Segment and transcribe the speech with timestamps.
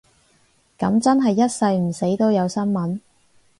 [0.79, 2.99] 噉真係一世唔死都有新聞